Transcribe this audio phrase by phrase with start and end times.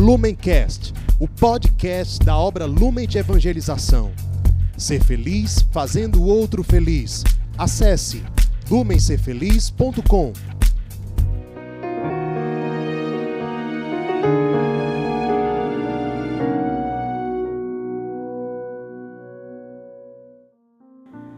[0.00, 4.12] Lumencast, o podcast da obra Lumen de Evangelização.
[4.74, 7.22] Ser feliz fazendo o outro feliz.
[7.58, 8.24] Acesse
[8.70, 10.32] lumencerfeliz.com.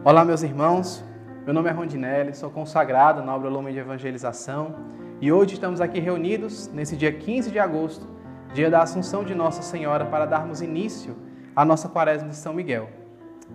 [0.05, 1.03] Olá, meus irmãos.
[1.45, 4.77] Meu nome é Rondinelli, sou consagrado na obra Lumen de Evangelização
[5.21, 8.22] e hoje estamos aqui reunidos nesse dia 15 de agosto,
[8.53, 11.17] dia da Assunção de Nossa Senhora, para darmos início
[11.57, 12.91] à nossa Quaresma de São Miguel.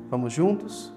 [0.09, 0.94] Vamos juntos?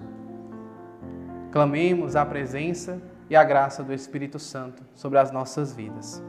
[1.51, 6.23] Clamemos a presença e a graça do Espírito Santo sobre as nossas vidas.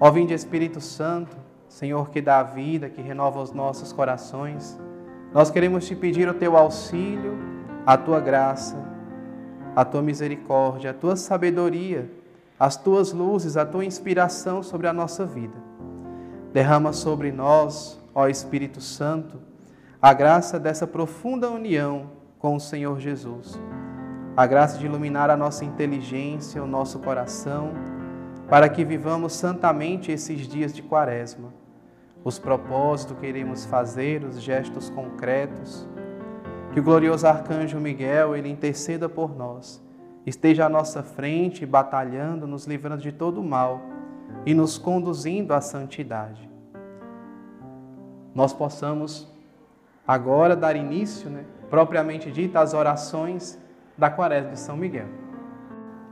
[0.00, 1.36] Ó vinde Espírito Santo,
[1.68, 4.78] Senhor que dá a vida, que renova os nossos corações,
[5.32, 7.38] nós queremos te pedir o teu auxílio,
[7.86, 8.76] a tua graça,
[9.76, 12.10] a tua misericórdia, a tua sabedoria
[12.60, 15.56] as tuas luzes, a tua inspiração sobre a nossa vida.
[16.52, 19.38] Derrama sobre nós, ó Espírito Santo,
[20.02, 23.60] a graça dessa profunda união com o Senhor Jesus,
[24.36, 27.70] a graça de iluminar a nossa inteligência, o nosso coração,
[28.48, 31.54] para que vivamos santamente esses dias de Quaresma,
[32.24, 35.88] os propósitos que queremos fazer, os gestos concretos.
[36.72, 39.82] Que o glorioso arcanjo Miguel ele interceda por nós.
[40.26, 43.80] Esteja à nossa frente, batalhando, nos livrando de todo o mal
[44.44, 46.48] e nos conduzindo à santidade.
[48.34, 49.28] Nós possamos
[50.06, 53.58] agora dar início, né, propriamente dita, às orações
[53.96, 55.08] da Quaresma de São Miguel.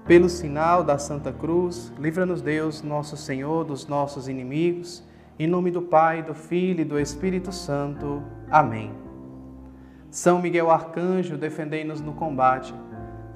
[0.04, 5.02] Pelo sinal da Santa Cruz, livra-nos Deus, nosso Senhor, dos nossos inimigos.
[5.38, 8.22] Em nome do Pai, do Filho e do Espírito Santo.
[8.50, 8.92] Amém.
[10.10, 12.74] São Miguel Arcanjo, defendei-nos no combate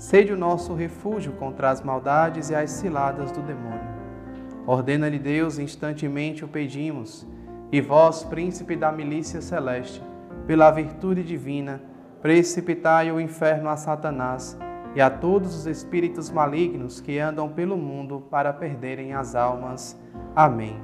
[0.03, 3.92] Sede o nosso refúgio contra as maldades e as ciladas do demônio.
[4.67, 7.27] Ordena-lhe Deus, instantemente o pedimos,
[7.71, 10.03] e vós, príncipe da milícia celeste,
[10.47, 11.83] pela virtude divina,
[12.21, 14.57] precipitai o inferno a Satanás
[14.95, 19.99] e a todos os espíritos malignos que andam pelo mundo para perderem as almas.
[20.37, 20.77] Amém.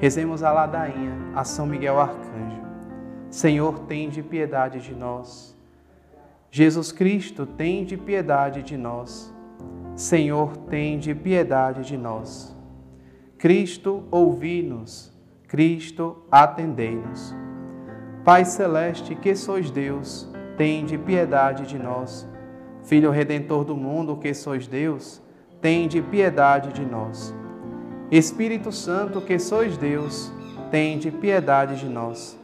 [0.00, 2.62] Rezemos a ladainha a São Miguel Arcanjo.
[3.30, 5.56] Senhor, tende piedade de nós.
[6.50, 9.32] Jesus Cristo, tem de piedade de nós.
[9.94, 12.54] Senhor, tem de piedade de nós.
[13.42, 15.12] Cristo, ouvi-nos.
[15.48, 17.34] Cristo, atendei-nos.
[18.24, 22.24] Pai celeste, que sois Deus, tem de piedade de nós.
[22.84, 25.20] Filho redentor do mundo, que sois Deus,
[25.60, 27.34] tem de piedade de nós.
[28.12, 30.32] Espírito Santo, que sois Deus,
[30.70, 32.38] tem de piedade de nós.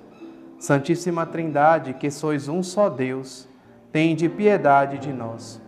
[0.58, 3.48] Santíssima Trindade, que sois um só Deus,
[3.92, 5.62] tende piedade de nós.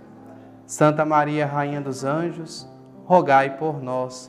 [0.67, 2.69] Santa Maria, Rainha dos Anjos,
[3.05, 4.29] rogai por nós.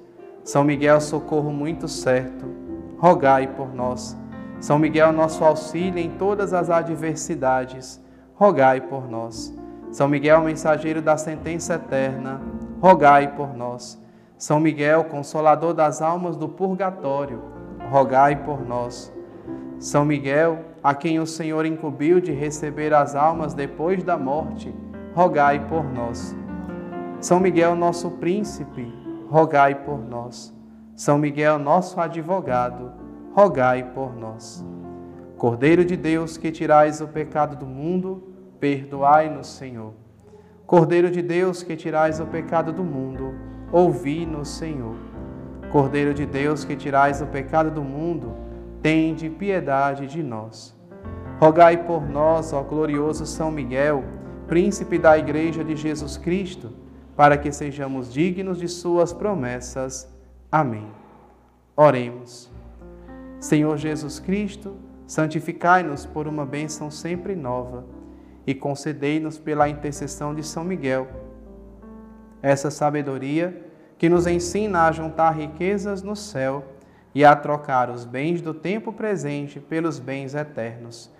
[0.51, 2.45] São Miguel, socorro muito certo,
[2.97, 4.17] rogai por nós.
[4.59, 8.03] São Miguel, nosso auxílio em todas as adversidades,
[8.35, 9.57] rogai por nós.
[9.93, 12.41] São Miguel, mensageiro da sentença eterna,
[12.81, 13.97] rogai por nós.
[14.37, 17.41] São Miguel, consolador das almas do purgatório,
[17.89, 19.09] rogai por nós.
[19.79, 24.75] São Miguel, a quem o Senhor incumbiu de receber as almas depois da morte,
[25.15, 26.35] rogai por nós.
[27.21, 29.00] São Miguel, nosso príncipe,
[29.31, 30.53] rogai por nós.
[30.93, 32.91] São Miguel, nosso advogado,
[33.33, 34.63] rogai por nós.
[35.37, 38.21] Cordeiro de Deus, que tirais o pecado do mundo,
[38.59, 39.93] perdoai-nos, Senhor.
[40.67, 43.33] Cordeiro de Deus, que tirais o pecado do mundo,
[43.71, 44.95] ouvi-nos, Senhor.
[45.71, 48.33] Cordeiro de Deus, que tirais o pecado do mundo,
[48.81, 50.77] tende piedade de nós.
[51.39, 54.03] Rogai por nós, ó glorioso São Miguel,
[54.45, 56.81] príncipe da Igreja de Jesus Cristo,
[57.21, 60.11] para que sejamos dignos de Suas promessas.
[60.51, 60.87] Amém.
[61.77, 62.49] Oremos.
[63.39, 64.75] Senhor Jesus Cristo,
[65.05, 67.85] santificai-nos por uma bênção sempre nova
[68.47, 71.07] e concedei-nos pela intercessão de São Miguel
[72.41, 73.67] essa sabedoria
[73.99, 76.63] que nos ensina a juntar riquezas no céu
[77.13, 81.11] e a trocar os bens do tempo presente pelos bens eternos.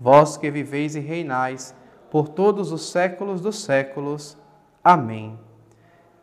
[0.00, 1.74] Vós que viveis e reinais
[2.10, 4.38] por todos os séculos dos séculos.
[4.82, 5.38] Amém.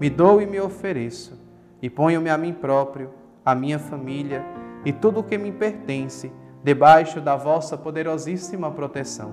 [0.00, 1.38] me dou e me ofereço
[1.82, 3.10] e ponho-me a mim próprio,
[3.44, 4.42] a minha família
[4.82, 6.32] e tudo o que me pertence
[6.64, 9.32] debaixo da vossa poderosíssima proteção.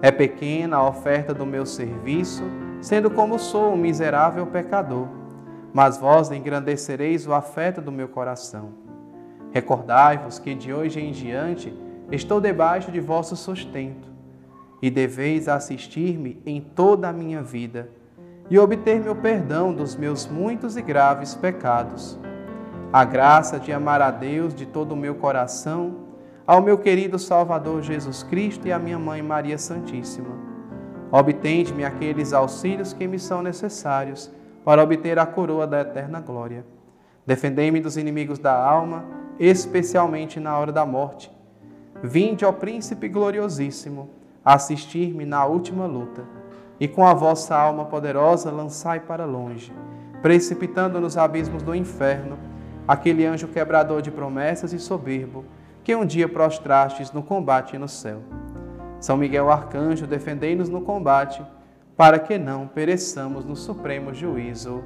[0.00, 2.42] É pequena a oferta do meu serviço,
[2.80, 5.08] sendo como sou um miserável pecador,
[5.74, 8.70] mas vós engrandecereis o afeto do meu coração.
[9.52, 11.72] Recordai-vos que de hoje em diante
[12.10, 14.08] estou debaixo de vosso sustento,
[14.80, 17.90] e deveis assistir-me em toda a minha vida
[18.48, 22.18] e obter meu perdão dos meus muitos e graves pecados.
[22.92, 26.06] A graça de amar a Deus de todo o meu coração,
[26.46, 30.30] ao meu querido Salvador Jesus Cristo e à minha mãe Maria Santíssima.
[31.10, 34.30] Obtende-me aqueles auxílios que me são necessários
[34.64, 36.64] para obter a coroa da eterna glória.
[37.24, 39.04] Defendei-me dos inimigos da alma,
[39.38, 41.30] especialmente na hora da morte.
[42.02, 44.10] Vinde, ó Príncipe gloriosíssimo,
[44.44, 46.36] assistir-me na última luta
[46.78, 49.72] e com a vossa alma poderosa lançai para longe,
[50.20, 52.38] precipitando nos abismos do inferno,
[52.86, 55.44] aquele anjo quebrador de promessas e soberbo,
[55.82, 58.20] que um dia prostrastes no combate no céu.
[59.00, 61.42] São Miguel Arcanjo, defendei-nos no combate,
[61.96, 64.84] para que não pereçamos no supremo juízo.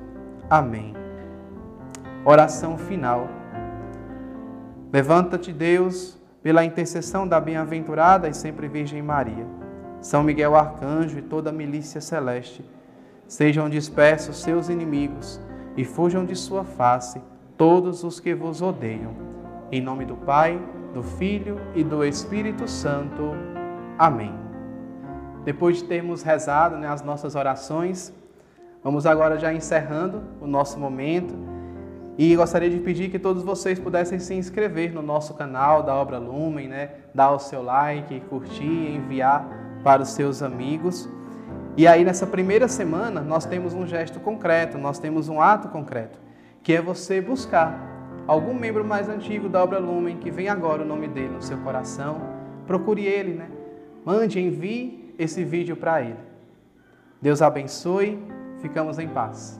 [0.49, 0.95] Amém.
[2.25, 3.29] Oração final.
[4.93, 9.47] Levanta-te, Deus, pela intercessão da bem-aventurada e sempre Virgem Maria
[10.01, 12.65] são Miguel Arcanjo e toda a milícia celeste,
[13.27, 15.41] sejam dispersos seus inimigos
[15.77, 17.21] e fujam de sua face
[17.57, 19.15] todos os que vos odeiam.
[19.71, 20.61] Em nome do Pai,
[20.95, 23.33] do Filho e do Espírito Santo.
[23.99, 24.35] Amém.
[25.45, 28.13] Depois de termos rezado né, as nossas orações,
[28.83, 31.35] vamos agora já encerrando o nosso momento
[32.19, 36.19] e gostaria de pedir que todos vocês pudessem se inscrever no nosso canal da Obra
[36.19, 41.09] Lumen, né, dar o seu like, curtir, enviar para os seus amigos.
[41.77, 46.19] E aí, nessa primeira semana, nós temos um gesto concreto, nós temos um ato concreto,
[46.63, 47.79] que é você buscar
[48.27, 51.59] algum membro mais antigo da obra Lumen que vem agora o nome dele no seu
[51.59, 52.21] coração.
[52.67, 53.49] Procure ele, né?
[54.05, 56.19] Mande, envie esse vídeo para ele.
[57.21, 58.23] Deus abençoe,
[58.61, 59.60] ficamos em paz.